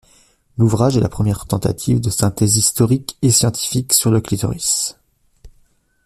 [0.57, 4.97] L'ouvrage est la première tentative de synthèse historique et scientifique sur le clitoris.